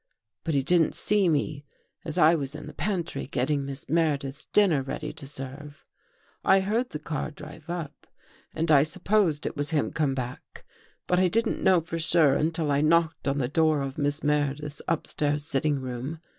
But 0.43 0.55
he 0.55 0.63
didn't 0.63 0.95
see 0.95 1.29
me, 1.29 1.63
as 2.03 2.17
I 2.17 2.33
was 2.33 2.55
in 2.55 2.65
the 2.65 2.73
pantry 2.73 3.27
getting 3.27 3.63
Miss 3.67 3.87
Meredith's 3.87 4.45
dinner 4.45 4.81
ready 4.81 5.13
to 5.13 5.27
serve." 5.27 5.85
I 6.43 6.61
heard 6.61 6.89
the 6.89 6.97
car 6.97 7.29
drive 7.29 7.69
up 7.69 8.07
and 8.55 8.71
I 8.71 8.81
supposed 8.81 9.45
it 9.45 9.55
was 9.55 9.69
him 9.69 9.91
come 9.91 10.15
back, 10.15 10.65
but 11.05 11.19
I 11.19 11.27
didn't 11.27 11.61
know 11.63 11.81
for 11.81 11.99
sure 11.99 12.33
until 12.33 12.71
I 12.71 12.81
knocked 12.81 13.27
on 13.27 13.37
the 13.37 13.47
door 13.47 13.83
of 13.83 13.99
Miss 13.99 14.23
Meredith's 14.23 14.81
upstairs 14.87 15.45
sitting 15.45 15.77
room. 15.79 16.17